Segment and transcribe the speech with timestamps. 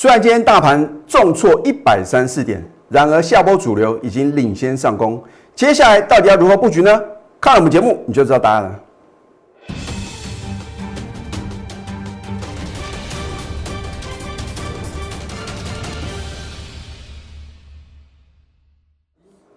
[0.00, 5.20] 虽然今天大盘重挫一百三四点，然而下波主流已经领先上攻。
[5.56, 7.02] 接下来到底要如何布局呢？
[7.40, 8.80] 看了我们节目你就知道答案了。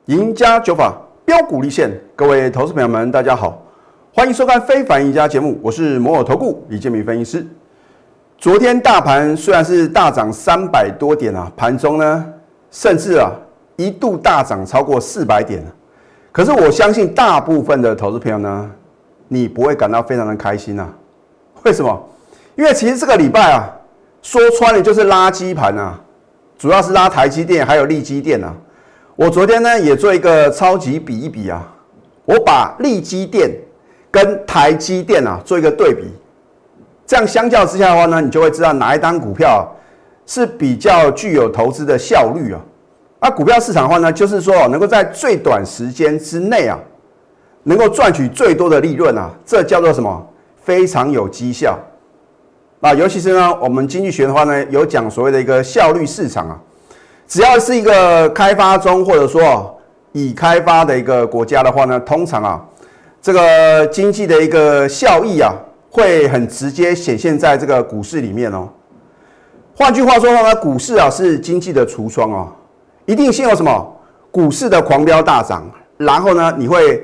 [0.08, 3.64] 赢家九法标股立现，各位投资朋友们，大家好，
[4.12, 7.46] 欢迎收看《非凡赢家》节目，我是摩尔投顾李建明分析师。
[8.42, 12.26] 昨天大盘虽然是大涨三百多点啊，盘中呢
[12.72, 13.32] 甚至啊
[13.76, 15.64] 一度大涨超过四百点，
[16.32, 18.72] 可是我相信大部分的投资朋友呢，
[19.28, 20.92] 你不会感到非常的开心啊。
[21.62, 22.10] 为什么？
[22.56, 23.70] 因为其实这个礼拜啊，
[24.24, 26.02] 说穿了就是垃圾盘啊，
[26.58, 28.52] 主要是拉台积电还有利基电啊。
[29.16, 31.72] 我昨天呢也做一个超级比一比啊，
[32.26, 33.52] 我把利基电
[34.10, 36.06] 跟台积电啊做一个对比。
[37.12, 39.70] 这样相较之下的话呢，你就会知道哪一单股票
[40.26, 42.62] 是比较具有投资的效率啊。
[43.20, 46.80] 那股票市场的话呢，就是说能够在最短时间之内啊，
[47.64, 50.26] 能够赚取最多的利润啊，这叫做什么？
[50.64, 51.78] 非常有绩效。
[52.80, 56.58] 啊，尤其是呢，我们经济学的话呢，有讲所谓的一个效率市场啊，
[57.28, 59.78] 只要是一个开发中或者说
[60.14, 62.66] 已开发的一个国家的话呢，通常啊，
[63.22, 65.54] 这个经济的一个效益啊。
[65.92, 68.68] 会很直接显现在这个股市里面哦。
[69.76, 72.48] 换句话说呢，股市啊是经济的橱窗哦，
[73.06, 73.96] 一定先有什么
[74.32, 77.04] 股市的狂飙大涨，然后呢，你会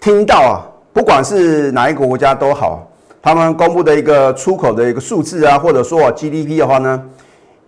[0.00, 7.02] 听到啊，不管是哪一个国家都好，他们公布的一个出口的一个数字啊，或者说 GDP 的话呢，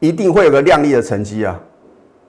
[0.00, 1.60] 一定会有个亮丽的成绩啊。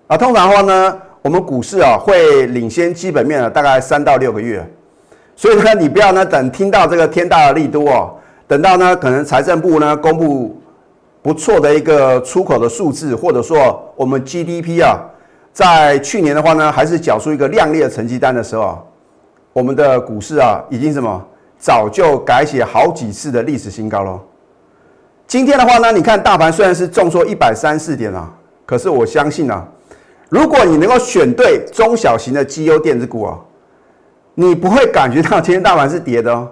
[0.08, 4.66] 啊，通常的话呢，我们股市啊会领先基本面啊大概三到六个月，
[5.36, 8.16] 所以呢，你不要呢等听到这个天大的利多哦。
[8.47, 10.61] 等到呢，可能财政部呢公布
[11.21, 14.99] 不错的一个出口的数字，或者说我们 GDP 啊，
[15.51, 18.77] 在去年的话呢，还是缴出一个亮丽的成绩单的时候啊，
[19.51, 21.25] 我们的股市啊，已经什么
[21.57, 24.22] 早就改写好几次的历史新高了。
[25.25, 28.31] 今天的话呢，你看大盘虽然是重挫一百三四点啊，
[28.63, 29.67] 可是我相信啊，
[30.29, 33.39] 如果你能够选对中小型的绩优电子股啊，
[34.35, 36.47] 你不会感觉到今天大盘是跌的哦。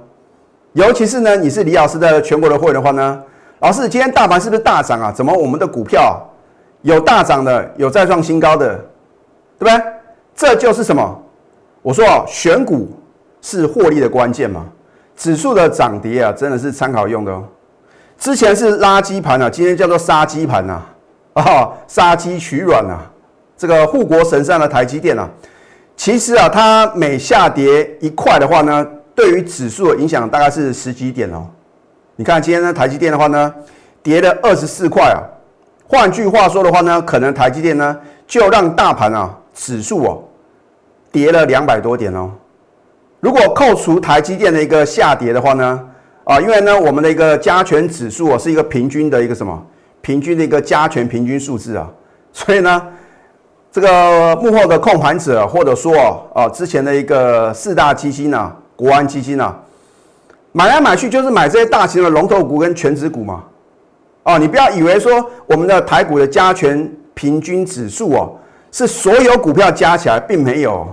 [0.74, 3.22] 尤其是呢，你是李老师的全国的会员的话呢，
[3.60, 5.12] 老师，今天大盘是不是大涨啊？
[5.12, 6.20] 怎么我们的股票
[6.82, 8.76] 有大涨的，有再创新高的，
[9.60, 9.84] 对不对？
[10.36, 11.24] 这就是什么？
[11.84, 12.92] 我说啊，选股
[13.40, 14.66] 是获利的关键嘛。
[15.16, 17.44] 指数的涨跌啊，真的是参考用的哦。
[18.18, 20.82] 之前是垃圾盘啊，今天叫做杀鸡盘呐，
[21.34, 23.00] 啊，杀鸡取卵啊。
[23.56, 25.30] 这个护国神山的台积电啊，
[25.96, 28.88] 其实啊，它每下跌一块的话呢。
[29.16, 31.46] 对于指数的影响大概是十几点哦。
[32.16, 33.54] 你看今天呢，台积电的话呢，
[34.02, 35.22] 跌了二十四块啊。
[35.88, 40.24] 换句话说的话呢，可能台积电呢就让大盘啊指数哦
[41.12, 42.32] 跌了两百多点哦。
[43.20, 45.84] 如果扣除台积电的一个下跌的话呢，
[46.24, 49.64] 啊，因为呢我们的一个加权指数哦是一个平均的一个什么
[50.02, 51.88] 平均的一个加权平均数字啊，
[52.32, 52.88] 所以呢
[53.72, 58.56] 这个幕后的控盘者或者说啊之前的一个四大基金呢。
[58.76, 59.58] 国安基金啊，
[60.52, 63.44] 买来买去就是买这些大型的龙头股跟全指股嘛。
[64.24, 68.36] 哦，你不要以为说我们的台股的加权平均指数哦，
[68.72, 70.88] 是所有股票加起来，并没有。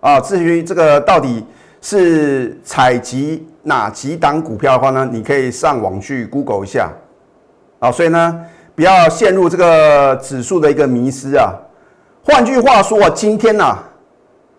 [0.00, 1.44] 啊，至于这个到底
[1.82, 6.90] 是采集哪几档股票的话呢，你可以上网去 Google 一下。
[7.80, 8.44] 啊，所以呢，
[8.74, 11.52] 不要陷入这个指数的一个迷失啊。
[12.24, 13.76] 换句话说，今天呢，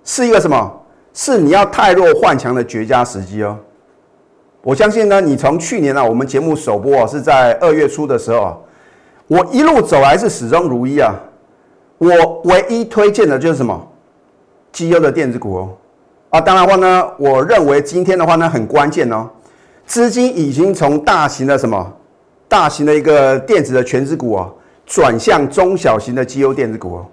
[0.04, 0.79] 是一个什么？
[1.22, 3.57] 是你要太弱换强的绝佳时机哦！
[4.62, 8.57] 我相信呢，你从去年啊，我们节目首播啊是在二月初的时候啊，
[9.28, 11.13] 我一路走来是始终如一啊。
[11.97, 13.85] 我唯一推荐的就是什么
[14.72, 15.69] 绩优的电子股哦
[16.30, 16.40] 啊！
[16.40, 19.30] 当然话呢，我认为今天的话呢很关键哦，
[19.86, 21.94] 资金已经从大型的什么
[22.47, 24.50] 大型的一个电子的全资股啊，
[24.86, 27.06] 转向中小型的绩优电子股哦。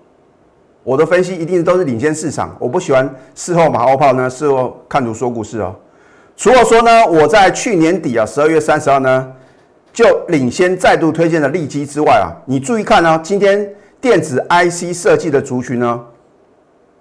[0.86, 5.74] 我的分析一定都是领先市场，我不喜欢事后马后炮呢，事后看图说故事哦。
[6.36, 9.32] 除了说呢，我在去年底啊，十二月三十号呢，
[9.92, 13.68] 就领先再度推荐的利基之外啊，你注意看呢，今天
[14.00, 16.00] 电子 IC 设计的族群呢，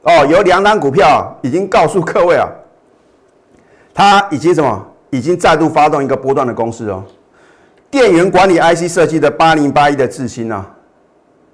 [0.02, 2.50] 哦，有两单股票已经告诉各位啊，
[3.94, 7.04] 它已经什么，已经再度发动一个波段的攻势哦。
[7.92, 10.66] 电源管理 IC 设计的八零八一的智新啊，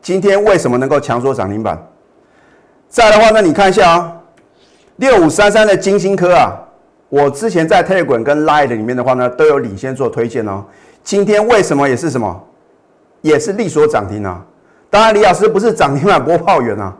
[0.01, 1.77] 今天为什么能够强缩涨停板？
[2.91, 4.17] 再的话呢，你看一下啊，
[4.97, 6.51] 六五三三的金星科啊，
[7.07, 10.61] 我之前在 Telegram 跟 Line 里面的话呢，都有领先做推荐哦。
[11.01, 12.43] 今天为什么也是什么
[13.21, 14.45] 也是力所涨停啊。
[14.89, 16.93] 当然，李老师不是涨停板播报员啊。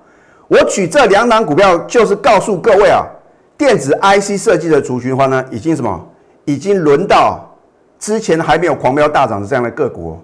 [0.48, 3.06] 我举这两档股票，就是告诉各位啊，
[3.58, 6.08] 电子 IC 设计的族群的话呢，已经什么？
[6.46, 7.54] 已经轮到
[8.00, 10.18] 之前还没有狂飙大涨的这样的个股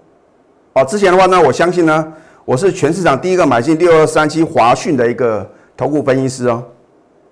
[0.71, 0.85] 哦。
[0.85, 2.13] 之前的话呢，我相信呢，
[2.45, 6.63] 我是全市场第一个买进六二三七华讯的一个投顾分析师哦。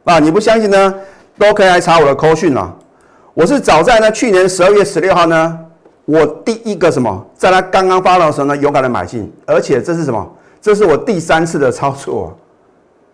[0.05, 0.95] 啊，你不相信呢，
[1.37, 2.73] 都可以来查我的扣讯啊。
[3.33, 5.59] 我是早在呢去年十二月十六号呢。
[6.05, 10.31] 我第一个什么，在它刚刚发的时候呢，勇敢的买进，而且这是什么？
[10.61, 12.31] 这是我第三次的操作，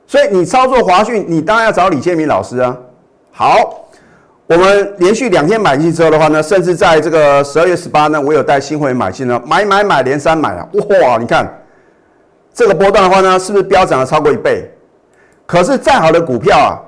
[0.05, 2.77] 所以你操作华讯，你当然要找李建明老师啊。
[3.31, 3.85] 好，
[4.45, 11.17] 我们连续两天买进之后的话呢，甚至在这个十二月十八呢，我有带新会员买进呢，买买买连三买啊，哇！
[11.17, 11.49] 你看
[12.53, 14.69] 这个波段的话呢，是不是飙涨了超过一倍？
[15.51, 16.79] 可是再好的股票啊，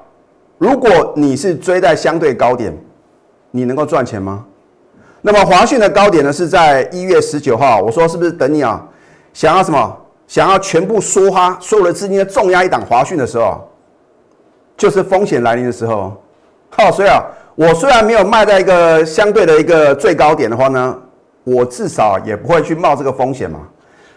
[0.57, 2.73] 如果你是追在相对高点，
[3.51, 4.45] 你能够赚钱吗？
[5.21, 8.81] 那么华讯的高点呢是在一月十九号，我说是不是等你啊？
[9.33, 9.97] 想要什么？
[10.27, 13.69] 想要全部梭哈所有的资金的重压一档华讯的时候，
[14.77, 16.15] 就是风险来临的时候。
[16.69, 17.21] 好，所以啊，
[17.55, 20.97] 我虽然没有卖在一个相对的一个最高点的话呢，
[21.43, 23.59] 我至少也不会去冒这个风险嘛。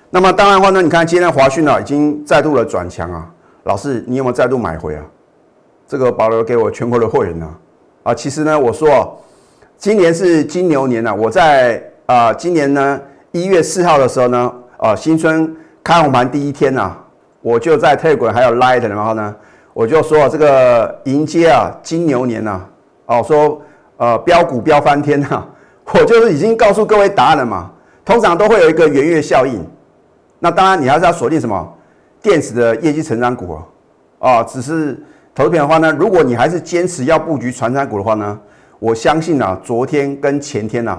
[0.08, 3.28] 那么当然的话呢，你看今天华讯呢已经再度的转强啊，
[3.66, 5.04] 老师你有没有再度买回啊？
[5.88, 7.48] 这个保留给我全国的会员呢？
[8.04, 9.20] 啊，其实呢，我说。
[9.78, 12.98] 今年是金牛年呐，我在啊，今年呢
[13.30, 15.54] 一月四号的时候呢，啊新春
[15.84, 16.96] 开红盘第一天呐，
[17.42, 19.36] 我就在特滚还有 Light 然后呢，
[19.74, 22.62] 我就说这个迎接啊金牛年呐，
[23.04, 23.60] 哦说
[23.98, 25.46] 呃标股标翻天呐，
[25.92, 27.70] 我就是已经告诉各位答案了嘛，
[28.02, 29.62] 通常都会有一个圆月效应，
[30.38, 31.74] 那当然你还是要锁定什么
[32.26, 33.56] 电子的业绩成长股
[34.18, 35.00] 啊，只是
[35.32, 38.36] 投片的话呢，如果你还是坚持要布局传产股的话呢？
[38.80, 40.98] 我相信啊，昨天跟前天呐，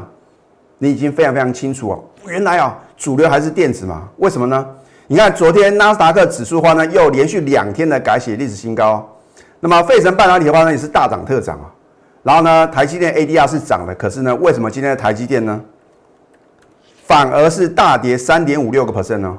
[0.77, 2.01] 你已经非常非常清楚哦。
[2.27, 4.07] 原来啊，主流还是电子嘛？
[4.19, 4.65] 为什么呢？
[5.07, 9.05] 你看昨天纳斯达克指数的话呢，又连续两天的改写历史新高。
[9.59, 11.67] 那么费城半导体的话呢，也是大涨特涨啊。
[12.23, 15.61] 然后呢，台积电 ADR 是涨的，可是呢，为什么今天的台积电呢，
[17.03, 19.37] 反而是大跌三点五六个 percent 呢？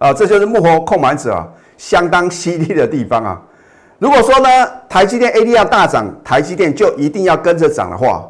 [0.00, 3.40] 啊，这就是幕后控盘者啊，相当犀利的地方啊。
[3.98, 4.48] 如果说呢，
[4.88, 8.26] 台积电 ADR 大涨，台积电就一定要跟着涨的话，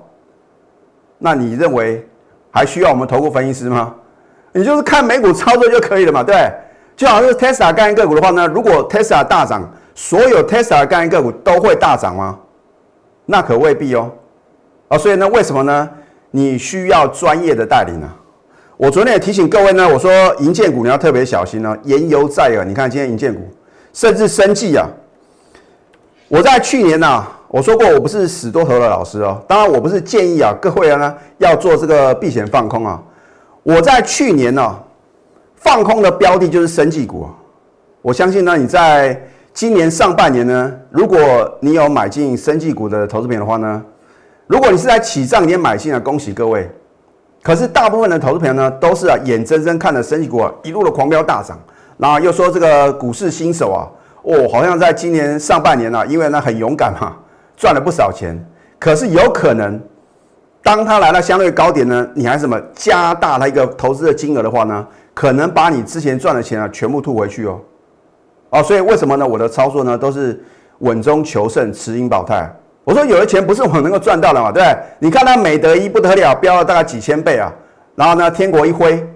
[1.17, 2.05] 那你认为
[2.51, 3.95] 还需要我们投顾分析师吗？
[4.53, 6.53] 你就是看美股操作就可以了嘛，对
[6.97, 9.63] 就好像是 Tesla 概念个股的话呢，如果 Tesla 大涨，
[9.95, 12.37] 所有 Tesla 概念个股都会大涨吗？
[13.27, 14.11] 那可未必哦。
[14.89, 15.89] 啊，所以呢，为什么呢？
[16.33, 18.09] 你需要专业的带领呢？
[18.81, 22.65] 我昨天也提醒各位呢，我说银建股你要特别小心呢，言犹在耳。
[22.65, 23.43] 你看今天银建股，
[23.93, 24.89] 甚至生计啊。
[26.29, 29.39] 我在去年呐，我说过我不是死多头的老师哦。
[29.47, 32.99] 当然，我不是建议啊各位呢要做这个避险放空啊。
[33.63, 34.75] 我在去年呢
[35.57, 37.29] 放空的标的就是生技股。
[38.01, 41.19] 我相信呢，你在今年上半年呢，如果
[41.61, 43.85] 你有买进生技股的投资品的话呢，
[44.47, 46.67] 如果你是在起涨点买进啊，恭喜各位。
[47.43, 51.59] 可是大部分的投资朋友呢，都是啊眼睁睁看着升息股啊一路的狂飙大涨，
[51.97, 53.89] 然后又说这个股市新手啊。
[54.23, 57.17] 哦，好像在今年上半年呢，因为呢很勇敢嘛，
[57.57, 58.39] 赚了不少钱。
[58.79, 59.81] 可是有可能，
[60.63, 67.59] 当他来到相对高点呢，你还什么加大他一个投资的金额的话呢，可能把你之前赚的钱啊全部吐回去哦。
[68.51, 69.27] 哦，所以为什么呢？
[69.27, 70.39] 我的操作呢都是
[70.81, 72.55] 稳中求胜，持盈保泰。
[72.91, 74.79] 我说有的钱不是我能够赚到的嘛，对不对？
[74.99, 77.53] 你看它美德一不得了，飙了大概几千倍啊。
[77.95, 79.07] 然后呢，天国一挥，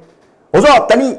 [0.52, 1.18] 我说等你。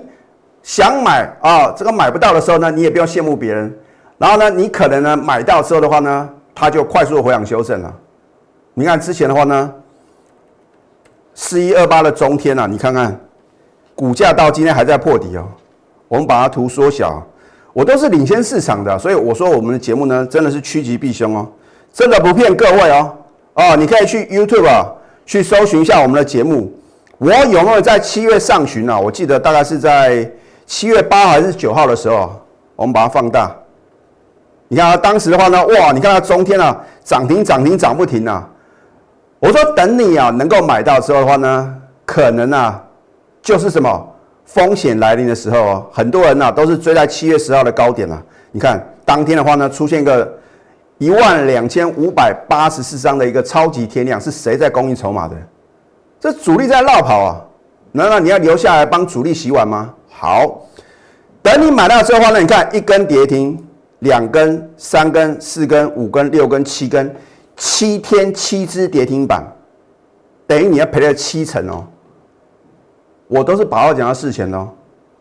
[0.63, 3.71] 想买啊，这个买不到的时候呢，你也不要羡慕别人。
[4.17, 7.93] 然后呢，你可能呢买到之后的话呢，它就快速回档修正了。
[8.73, 9.71] 你看之前的话呢，
[11.35, 13.15] 四一二八的中天啊，你看看
[13.93, 15.45] 股价到今天还在破底哦。
[16.07, 17.21] 我们把它图缩小，
[17.71, 21.47] 我都是领先市场的，所以我说我们的节目呢真的是趋吉避凶哦，
[21.95, 23.15] 真的不骗各位哦。
[23.55, 24.85] 哦，你可以去 YouTube 啊
[25.25, 26.71] 去搜寻一下我们的节目。
[27.17, 28.99] 我有没有在七月上旬啊？
[28.99, 30.29] 我记得大概是在。
[30.67, 32.41] 七月八号还是九号的时候，
[32.75, 33.55] 我们把它放大。
[34.67, 38.49] 你看啊，当时的话呢，哇，你看它中天啊，涨停涨停涨不停啊。
[39.37, 42.83] 我说等你啊，能够买到之后的话呢，可能啊，
[43.43, 45.87] 就是什么风险来临的时候。
[45.93, 48.19] 很多人呐都是追在七月十号的高点啊。
[48.51, 50.27] 你看当天的话呢，出现一个
[50.97, 55.35] 一万两千五百八十四张的一个超级天量，是谁在供应筹码的？
[56.19, 57.41] 这主力在绕跑啊。
[57.91, 59.93] 难道你要留下来帮主力洗碗吗？
[60.09, 60.65] 好，
[61.41, 63.57] 等你买到之后的话呢，你看一根跌停，
[63.99, 67.15] 两根、三根、四根、五根、六根、七根，
[67.55, 69.43] 七天七只跌停板，
[70.45, 71.87] 等于你要赔了七成哦。
[73.27, 74.69] 我都是把握讲到事前哦。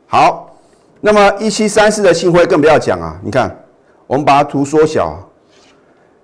[0.06, 0.54] 好，
[1.00, 3.18] 那么一七三四的信辉更不要讲啊！
[3.22, 3.56] 你看，
[4.06, 5.16] 我们把它图缩小，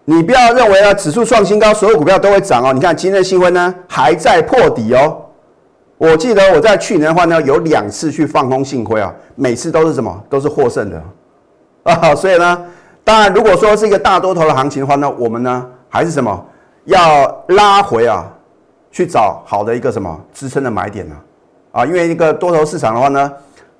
[0.05, 2.73] 你不要认为啊，指数创新高，所有股票都会涨哦。
[2.73, 5.17] 你看今天的信辉呢，还在破底哦。
[5.99, 10.25] 我记得我在去年的话呢，有两次去放空信辉啊，每次都是什么？
[10.29, 11.03] 都是获胜的
[11.85, 12.15] 啊。
[12.17, 12.65] 所以呢，
[13.05, 16.47] 当然如果说是一个大多头的行情的话呢，我们呢还是什么？
[16.87, 18.25] 要拉回啊，
[18.91, 21.15] 去找好的一个什么支撑的买点呢？
[21.73, 23.31] 啊，因为一个多头市场的话呢，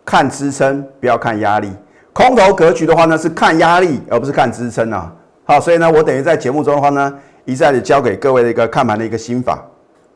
[0.05, 1.73] 看支撑不要看压力，
[2.13, 5.11] 空头格局的话呢是看压力而不是看支撑啊。
[5.51, 7.13] 好，所以呢，我等于在节目中的话呢，
[7.45, 9.61] 一再的教给各位的一个看盘的一个心法。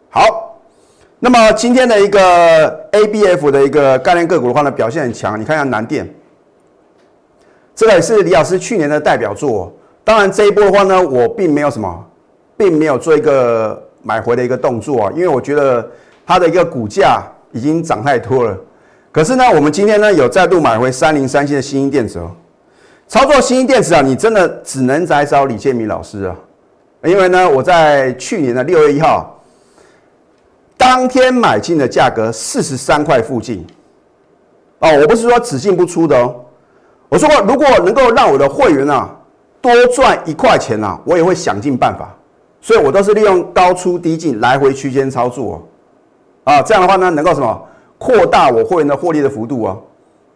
[0.08, 0.56] 好，
[1.18, 5.40] 那么今天的一个 A B F 的一个概念个股的话呢，表现很强。
[5.40, 6.08] 你看一下南电，
[7.74, 9.72] 这个也是李老师去年的代表作。
[10.04, 12.06] 当然这一波的话呢，我并没有什么。
[12.56, 15.84] 并没有做一个买回的一个动作啊，因为我觉得
[16.24, 18.56] 它的一个股价已经涨太多了。
[19.10, 22.30] 可是呢，我们今天呢有再度买回三零三七的新兴电子哦。
[23.06, 26.36] 操作新兴电子啊，你真的只能来找李建明老师啊，
[27.04, 29.38] 因为呢我在去年的六月一号
[30.76, 33.64] 当天买进的价格四十三块附近
[34.80, 36.34] 哦，我不是说只进不出的哦。
[37.08, 39.08] 我说过，如果能够让我的会员啊
[39.60, 42.12] 多赚一块钱啊，我也会想尽办法。
[42.60, 45.62] 所以我都是利用高出低进来回区间操作，
[46.44, 47.62] 啊，这样的话呢，能够什么
[47.98, 49.82] 扩大我会员的获利的幅度哦。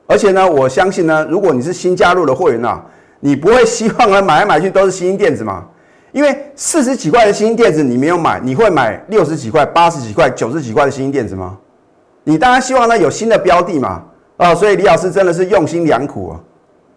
[0.09, 2.81] 而且呢，我相信呢，如果你是新加入的会员呐，
[3.21, 5.67] 你不会希望呢买来买去都是新兴电子嘛？
[6.13, 11.59] 因为四十几块的新兴电子你没有买，你会买六十几块、八十几块、九十几块的新兴电子吗？
[12.25, 14.03] 你当然希望呢有新的标的嘛，
[14.39, 16.41] 啊，所以李老师真的是用心良苦啊，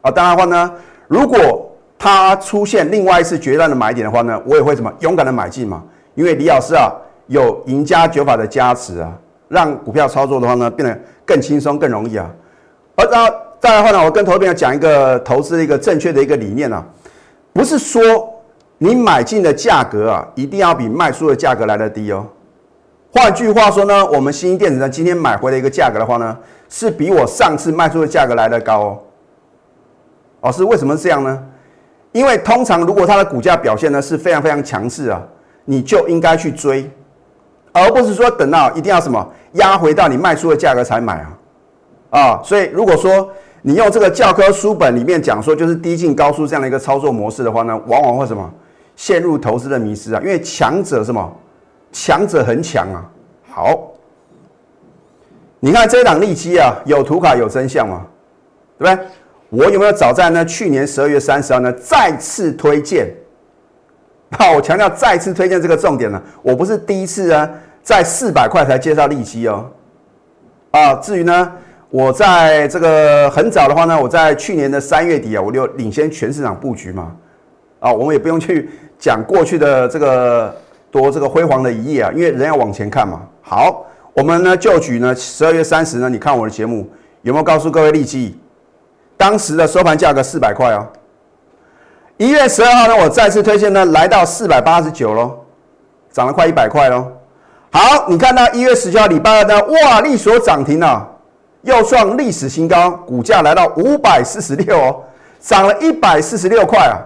[0.04, 0.72] 啊，当然话呢，
[1.10, 5.84] 如果它出现另外一次决断的买点的话呢，我也会什么勇敢的买进嘛？
[6.16, 6.90] 因为李老师啊
[7.28, 9.12] 有赢家九法的加持啊，
[9.50, 12.32] 让股票操作的话呢变得更轻松、更容易啊。
[13.02, 16.84] 而然后再来的话呢，我跟投资朋友讲一个投资的一个正确的一个理念啊，
[17.54, 18.02] 不是说
[18.78, 22.26] 你买进的价格啊一定要比卖出的价格来的低哦。
[23.12, 26.38] 换句话说呢，我们新电子呢今天买回的一个价格的话呢，
[26.70, 29.00] 是比我上次卖出的价格来的高哦。
[30.42, 31.44] 老师为什么这样呢？
[32.12, 35.22] 因为通常如果它的股价表现呢是非常非常强势啊，
[35.66, 36.90] 你就应该去追，
[37.72, 41.38] 而不是说等到一定要什么压回到你卖出的价格才买啊
[42.12, 42.40] 啊！
[42.44, 43.28] 所以如果说
[43.64, 48.48] 你用这个教科书本里面讲说就是低进高出这样的一个操作模式的话呢，往往会什么
[48.96, 50.22] 陷入投资的迷失啊？
[50.22, 51.34] 因为强者什么
[51.92, 53.10] 强者很强啊！
[53.50, 53.92] 好，
[55.60, 58.06] 你看这档利基啊，有图卡有真相嘛，
[58.78, 59.08] 对不对？
[59.50, 60.46] 我有没有早在呢？
[60.46, 63.14] 去年十二月三十号呢，再次推荐。
[64.32, 66.22] 好，我强调再次推荐这个重点呢。
[66.42, 67.50] 我不是第一次啊，
[67.84, 69.70] 在四百块才介绍利息哦。
[70.72, 71.52] 啊，至于呢，
[71.92, 77.14] 我在这个很早的话呢，我在去年的三月底啊，我就领先全市场布局嘛。
[77.82, 80.56] 啊，我们也不用去讲过去的这个
[80.90, 83.22] 多这个辉煌的一页啊，因为人要往前看嘛。
[83.42, 86.90] 好，我们呢就举呢十二月三十呢，你看我的节目
[87.24, 88.40] 有没有告诉各位利基？
[89.18, 90.88] 当时的收盘价格四百块哦，
[92.16, 95.40] 一月十二号呢，我再次推荐呢，来到四百八十九喽，
[96.10, 97.12] 涨了快一百块喽。
[97.72, 101.11] 好，你看到一月十九号礼拜二呢，哇，利所涨停了，
[101.62, 105.04] 又创历史新高，股价来到五百四十六哦，
[105.40, 106.98] 涨了一百四十六块啊。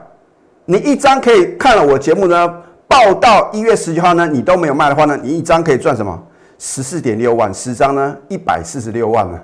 [0.65, 2.53] 你一张可以看了我节目呢，
[2.88, 6.17] 报到一月十九号呢，你都没有卖的话呢，你一张可以赚什么？
[6.57, 9.39] 十四点六万，十张呢一百四十六万呢。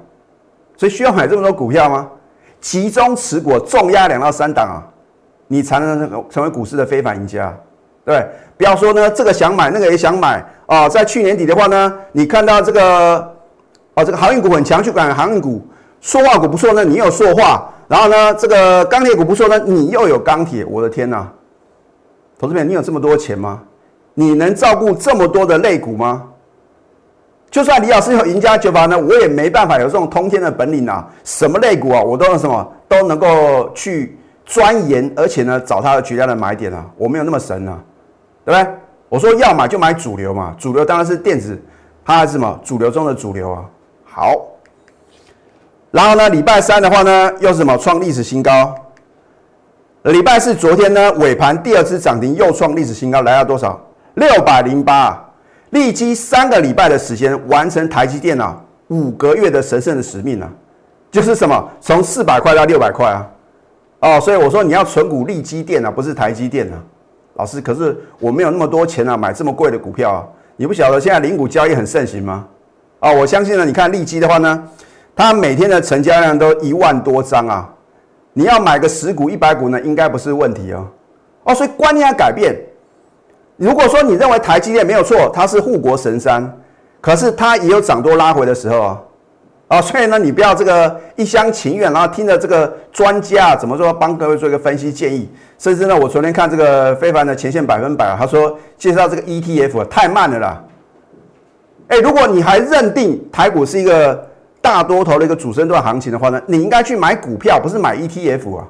[0.78, 2.08] 所以需要买这么多股票吗？
[2.60, 4.80] 集中持股，重压两到三档啊，
[5.48, 7.54] 你才能成为股市的非凡赢家，
[8.06, 8.26] 对
[8.58, 10.88] 不要说呢，这个想买，那个也想买啊。
[10.88, 13.36] 在去年底的话呢，你看到这个
[14.04, 15.62] 这个航运股很强，去管航运股；
[16.00, 20.66] 塑化股不错呢，你有塑化；然后呢，这个钢铁股不错呢，你又有钢铁。
[20.66, 21.32] 我的天哪，
[22.40, 23.62] 投资者，你有这么多钱吗？
[24.14, 26.24] 你能照顾这么多的类股吗？
[27.50, 31.08] 就算李老师有赢家酒法呢，我也没办法有这种通天的本领啊！
[31.24, 36.86] 什么类股啊，我都有什么都能够去钻研，而且呢，找它的绝佳的买点啊！
[36.98, 37.78] 我没有那么神啊，
[38.46, 38.74] 对不对？
[39.10, 41.62] 我说要买就买主流嘛，主流当然是电子，
[42.06, 43.66] 它还是什么主流中的主流啊！
[44.14, 44.36] 好，
[45.90, 48.76] 然后呢，礼拜三的话呢，又是什么创历史新高？
[50.04, 53.80] 礼拜四昨天呢，尾盘第二次涨停，又创历史新高，来到多少？
[54.16, 55.28] 六百零八。
[55.70, 60.50] 立即三个礼拜的时间完成台积电啊五个月的神圣的使命啊，
[61.10, 63.26] 就是什么从四百块到六百块啊，
[64.02, 66.76] 哦，所以我说你要存股立基电啊，不是台积电啊，
[67.36, 70.28] 老师，可是我没有那么多钱啊，买这么贵的股票啊，
[70.58, 72.46] 你不晓得现在零股交易很盛行吗？
[73.02, 74.64] 啊，我相信呢，你看利基的话呢，
[75.16, 77.68] 它每天的成交量都一万多张啊，
[78.34, 80.88] 你要买个十股、一百股呢，应该不是问题哦。
[81.46, 82.56] 哦，所以观念要改变。
[83.58, 86.48] 如果说你认为台积电没有错，它是护国神山，
[87.02, 89.02] 可是它也有涨多拉回的时候啊。
[89.68, 95.28] 啊，所以呢，你不要这个一厢情愿，然后听着这个专家怎么说，帮各位做一个分析建议。
[95.58, 100.64] 甚至呢，我昨天看这个非凡的前线百分百啊，他说介绍这个 ETF 太慢了啦。
[101.92, 104.26] 哎，如果你还认定台股是一个
[104.62, 108.68] 大多头的一个主升段行情的话呢，你应该去买股票，不是买 ETF 啊。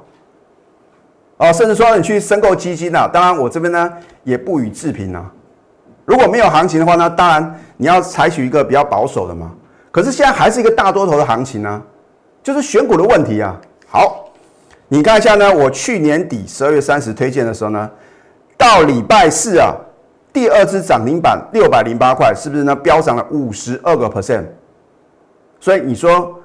[1.36, 3.92] 哦，甚至说你去申购基金啊，当然我这边呢
[4.24, 5.30] 也不予置评啊。
[6.04, 9.52] 如果没有行情的话呢，当然你要采取一个比较保守的嘛。
[9.92, 11.80] 可是现在还是一个大多头的行情呢，
[12.42, 13.56] 就是选股的问题啊。
[13.86, 14.32] 好，
[14.88, 17.88] 你看一下呢，我去年底十二月三十推荐的时候呢，
[18.58, 19.76] 到礼拜四啊，
[20.32, 22.74] 第二只涨停板六百零八块，是不是呢？
[22.74, 24.44] 飙涨了五十二个 percent。
[25.60, 26.40] 所以你说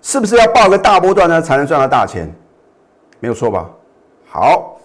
[0.00, 2.32] 是不是要报个大波段呢，才能赚到大钱？
[3.20, 3.68] 没有错吧？
[4.28, 4.78] 好，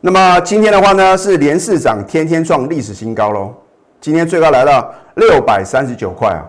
[0.00, 3.54] 那么今天的话呢，是连市涨，天天创历史新高喽。
[4.00, 6.44] 今天最高来到六百三十九块啊。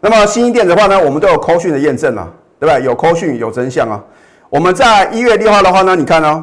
[0.00, 2.28] 那么新一电的话呢，我们都有扣讯的验证啊，
[2.60, 2.84] 对不对？
[2.84, 4.02] 有扣讯有真相啊。
[4.48, 6.42] 我们在一月六号的话呢，你看哦，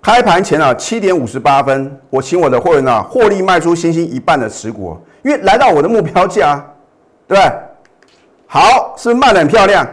[0.00, 6.64] 开盘前啊七点五十八分，我请我的会员啊获利卖出星星一半的持股，因为来到我的目标价，
[7.26, 7.52] 对对？
[8.46, 9.86] 好，是不是卖的很漂亮？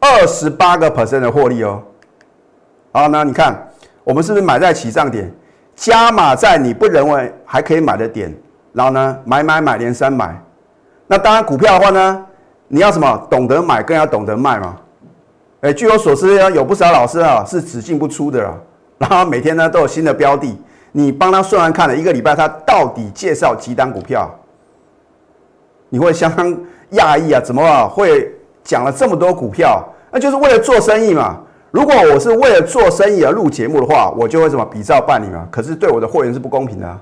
[0.00, 1.80] 二十八个 percent 的获利哦。
[2.92, 3.56] 好，那你看
[4.02, 5.32] 我们是不是买在起涨点，
[5.74, 8.34] 加码在你不认为还可以买的点，
[8.72, 10.38] 然后呢买买买连三买。
[11.06, 12.26] 那当然，股票的话呢，
[12.68, 13.26] 你要什么？
[13.30, 14.76] 懂得买，更要懂得卖嘛。
[15.60, 18.54] 哎，据我所知，有不少老师啊是只进不出的啦。
[18.98, 20.56] 然后每天呢都有新的标的，
[20.92, 24.30] 你帮他算完看了一个礼拜，他到底介绍几档股票？
[25.88, 26.56] 你会相当
[26.92, 28.32] 讶异啊，怎么会
[28.62, 29.84] 讲了这么多股票？
[30.10, 31.40] 那就是为了做生意嘛。
[31.70, 35.46] 如果我是为了做生意而录节目的话，我就会什么比照办理嘛。
[35.50, 37.00] 可是对我的会员是不公平的，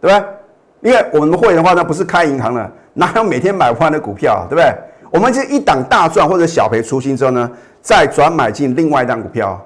[0.00, 0.90] 对不对？
[0.90, 4.74] 因为我们的会员的话呢，不是开银行的，哪有每天买不完的股票，对不对？
[5.10, 7.48] 我们就一档大赚或者小赔出清之后呢，
[7.80, 9.64] 再转买进另外一档股票，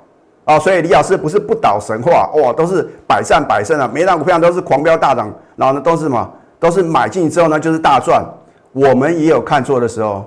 [0.48, 6.28] 哦，所以李老师不是不倒神话，哇，都是百战百胜啊，每档股票都是狂飙大涨，然后呢都是什么？
[6.58, 8.24] 都是买进之后呢就是大赚。
[8.72, 10.24] 我们也有看错的时候，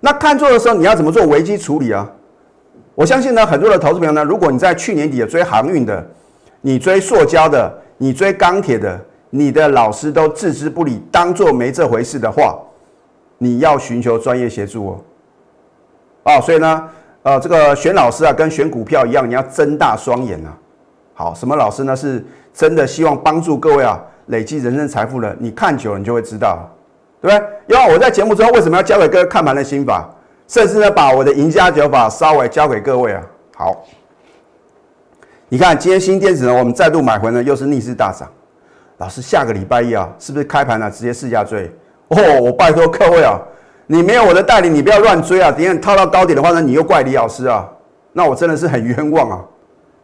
[0.00, 2.08] 那看错的时候你要怎么做危机处理啊？
[2.94, 6.06] 我相信呢，很多的投资朋友呢，如果你在去年底追航运的，
[6.60, 8.98] 你追塑胶的，你追钢铁的。
[9.30, 12.56] 你的老师都置之不理，当做没这回事的话，
[13.36, 15.00] 你要寻求专业协助哦。
[16.22, 16.88] 啊，所以呢，
[17.26, 20.56] 呃，这个选老师啊，跟选股票一样，你要睁大双眼啊。
[21.12, 21.96] 好，什么老师呢？
[21.96, 25.34] 是真的希望帮助各位啊，累积人生财富的。
[25.40, 26.70] 你看久了，你就会知道，
[27.20, 27.48] 对不对？
[27.66, 30.08] 因为我在节目中为什么要教给各位看盘的心法，
[30.46, 33.22] 甚至呢，把我的赢家九法稍微教给各位啊。
[33.56, 33.84] 好，
[35.48, 38.30] 你看今天新电子呢，我们再度买回呢，又是逆势大涨。
[38.98, 41.68] 老师，下个礼拜一啊，是不是开盘了直接试价追？
[42.06, 43.36] 哦，我拜托各位啊，
[43.86, 45.50] 你没有我的带领，你不要乱追啊！
[45.50, 47.68] 等下套到高点的话呢，你又怪李老师啊，
[48.12, 49.44] 那我真的是很冤枉啊！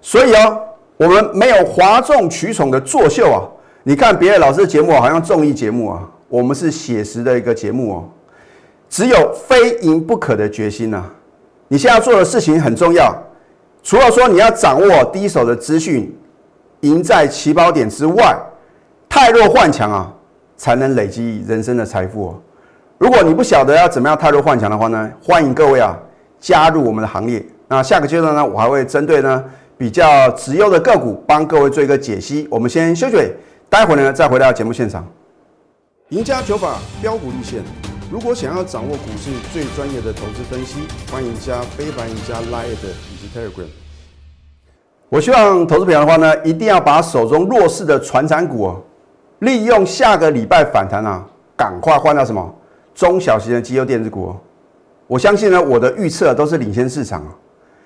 [0.01, 0.61] 所以哦，
[0.97, 3.43] 我们没有哗众取宠的作秀啊！
[3.83, 8.09] 你看别的老师的节目好像综艺节目啊，我们是写实的一个节目哦，
[8.89, 11.03] 只有非赢不可的决心呐！
[11.67, 13.13] 你现在做的事情很重要，
[13.83, 16.17] 除了说你要掌握第一手的资讯，
[16.83, 18.37] 赢在起跑点之外。
[19.09, 20.11] 太弱换强啊，
[20.57, 22.41] 才能累积人生的财富哦。
[23.03, 25.99] 如果你不晓得要怎么样太弱换强的话呢，欢迎各位啊
[26.39, 27.45] 加入我们的行列。
[27.67, 29.45] 那下个阶段呢，我还会针对呢
[29.77, 32.47] 比较直优的个股，帮各位做一个解析。
[32.49, 33.17] 我们先休息，
[33.69, 35.05] 待会呢再回到节目现场。
[36.11, 37.65] 赢家九法标股立线，
[38.09, 43.67] 如果想要掌握股市最专业的投资分析，欢迎加非凡、赢家 Line 以及 Telegram。
[45.09, 48.81] 我希望投资朋友的话呢，一定要把手中弱势的传产股哦。
[49.41, 52.55] 利用下个礼拜反弹啊，赶快换到什么
[52.95, 54.35] 中小型的机优电子股。
[55.07, 57.29] 我相信呢，我的预测都是领先市场啊。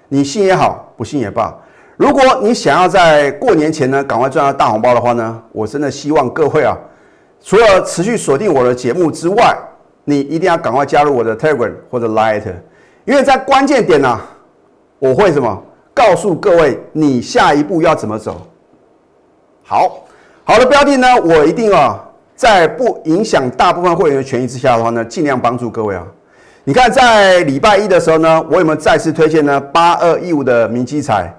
[0.09, 1.53] 你信也好，不信也罢。
[1.97, 6.77] 如果你想要在过年前呢，赶快赚到大红包的话呢，我真的希望各位啊，
[7.41, 9.57] 除了持续锁定我的节目之外，
[10.05, 12.45] 你一定要赶快加入我的 Telegram 或者 Light，
[13.05, 14.21] 因为在关键点呢，
[14.99, 18.47] 我会什么告诉各位你下一步要怎么走。
[19.63, 20.03] 好。
[20.49, 22.06] 好的标的呢，我一定啊，
[22.37, 26.07] 在不影响大部分会员的权益之下的话呢，尽量帮助各位啊。
[26.65, 29.61] 你看，在礼拜一的时候呢，我有没有再次推荐呢？
[29.61, 31.35] 八二一五的明基彩，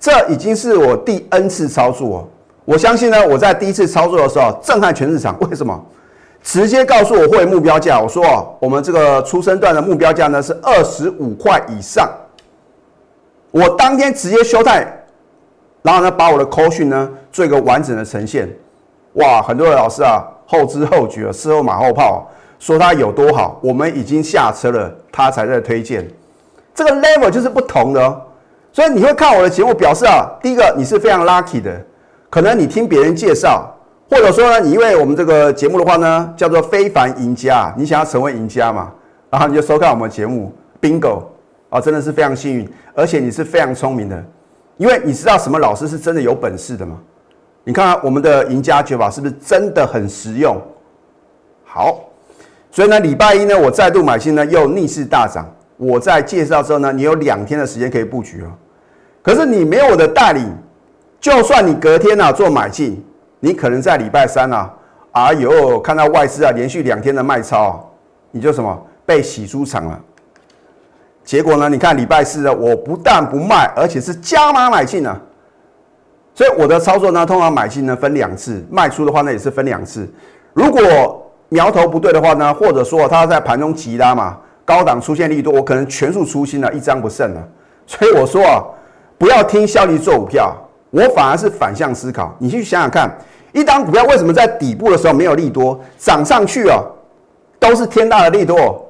[0.00, 2.28] 这已经是我第 N 次操作哦。
[2.64, 5.38] 我相信呢，我在第一次操作的时候震撼全市场。
[5.40, 5.80] 为什么？
[6.42, 12.10] 直接告诉我会员目标价，我说啊，我们这个出生段的目标价呢是二十五块以上。
[13.52, 15.04] 我当天直接休态，
[15.82, 18.48] 然后呢把我的扣讯呢做一个完整的呈现。
[19.12, 26.08] 哇，很多的老师啊后知后觉，事后马后炮，说它有多好，我们已经下车了，他才在推荐。
[26.74, 28.20] 这个 level 就是不同的哦。
[28.72, 31.78] 所以你会看我的节目，表示啊，第一个你是非常 lucky 的，
[32.30, 33.70] 可能你听别人介绍，
[34.08, 38.90] 或者说呢，你因为我们这个节目的话呢，叫做非凡赢家，你想要成为赢家嘛，
[39.28, 40.50] 然后你就收看我们节目
[40.80, 41.22] ，bingo
[41.68, 44.24] 啊，真的是非常幸运，而且你是非常聪明的，
[44.78, 46.96] 因为你知道什么老师是真的有本事的嘛？
[47.64, 50.60] 你看我们的赢家诀法是不是真的很实用？
[51.64, 52.00] 好，
[52.70, 55.46] 所以呢，礼拜一呢，我再度买进呢，又逆势大涨。
[55.76, 58.46] 我在介绍之后呢，你有两天的时间可以布局哦。
[59.22, 60.52] 可是你没有我的带领，
[61.20, 63.02] 就算你隔天啊做买进，
[63.40, 64.72] 你可能在礼拜三啊，
[65.12, 67.88] 哎呦看到外资啊连续两天的卖超，
[68.32, 70.00] 你就什么被洗出场了。
[71.24, 75.18] 结果呢，你看礼拜四啊，我不但不卖，而且是加码买进啊。
[76.34, 80.08] 所以我的操作呢，通常买进呢分两次，卖出的话呢也是分两次。
[80.52, 80.80] 如果
[81.48, 87.48] 苗头不对的话呢，或者说它在盘中急拉嘛，高档出现利多，我可能全数出清了，一张不剩了。
[87.86, 88.62] 所以我说啊。
[89.18, 90.52] 不要听消息做股票，
[90.90, 92.34] 我反而是反向思考。
[92.40, 93.08] 你去想想看，
[93.52, 96.84] 一档股票为什么在底部的时候没有利多，涨上去哦，
[97.60, 98.84] 都是天大的利多。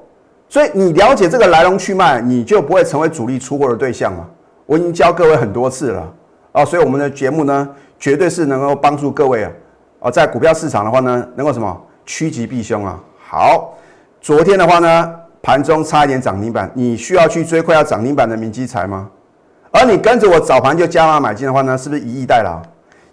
[0.49, 4.25] 所以你了解这个来龙去脉，你就不会成为主力出货的对象嘛。
[4.65, 6.11] 我已经教各位很多次了
[6.53, 7.67] 啊，所以我们的节目呢，
[7.99, 9.51] 绝对是能够帮助各位啊，
[9.99, 12.97] 啊，在股票市场的话呢，能够什么趋吉避凶啊。
[13.19, 13.73] 好，
[14.21, 19.09] 昨天的话呢，盘中差一点涨停板，你需要去追快要涨停板的明基财吗？
[19.71, 22.61] 而你跟着我早盘就加码买进的话呢，是不是以逸待劳？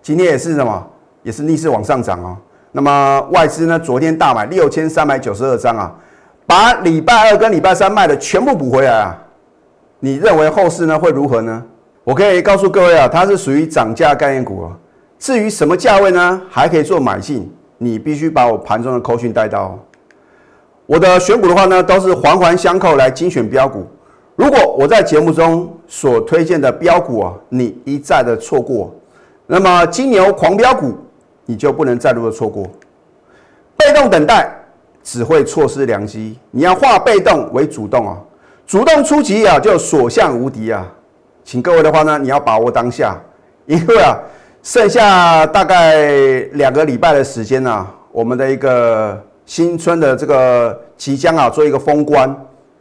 [0.02, 0.86] 今天也是什么？
[1.22, 2.36] 也是逆势往上涨哦。
[2.72, 3.78] 那么外资呢？
[3.78, 5.94] 昨天大买六千三百九十二张啊，
[6.46, 9.18] 把礼拜二跟礼拜三卖的全部补回来啊。
[9.98, 11.62] 你认为后市呢会如何呢？
[12.02, 14.76] 我可以告诉各位啊，它是属于涨价概念股啊。
[15.18, 19.78] 至于什么价位呢，还可以做买进，你必须把我盘中的扣讯带到。
[20.86, 23.86] 我的选股的话呢，都是环环相扣来精选标股。
[24.34, 28.94] 如果我在节目中所推荐的标股啊，你一再的错过，
[29.46, 30.96] 那么金牛狂飙股
[31.44, 32.66] 你就不能再度的错过。
[33.76, 34.50] 被动等待
[35.02, 38.16] 只会错失良机，你要化被动为主动啊，
[38.66, 40.90] 主动出击啊就所向无敌啊！
[41.50, 43.20] 请各位的话呢，你要把握当下，
[43.66, 44.16] 因为啊，
[44.62, 45.96] 剩下大概
[46.52, 52.32] 两个礼拜的时间呢，我们的一个新春的这个即将啊做一个封关，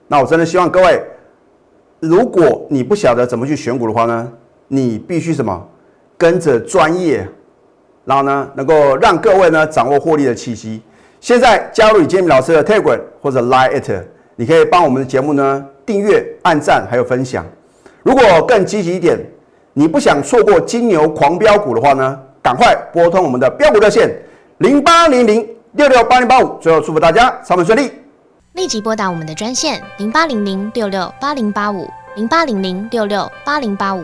[0.08, 1.04] 那我真的希望各位。
[2.00, 4.32] 如果你不晓得怎么去选股的话呢，
[4.68, 5.68] 你必须什么
[6.16, 7.28] 跟着专业，
[8.06, 10.80] 然后呢能够让各位呢掌握获利的气息。
[11.20, 13.92] 现在加入李建明老师的 Telegram 或者 Line it，
[14.36, 17.44] 你可以帮我们的节目呢订阅、按赞还有分享。
[18.04, 19.20] 如果更积极一点，
[19.74, 24.10] 你不想错过金牛狂飙股的话呢，赶快拨通我们的标股热线
[24.60, 26.58] 零八零零六六八零八五。
[26.60, 27.92] 最后祝福大家操盘顺利。
[28.54, 34.04] 立即拨打我们的专线零八零零六六八零八五零八零零六六八零八五